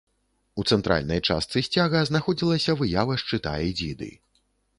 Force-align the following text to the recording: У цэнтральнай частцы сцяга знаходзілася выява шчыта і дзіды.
У 0.61 0.63
цэнтральнай 0.69 1.21
частцы 1.29 1.63
сцяга 1.67 2.01
знаходзілася 2.11 2.77
выява 2.81 3.19
шчыта 3.27 3.53
і 3.69 3.79
дзіды. 3.81 4.11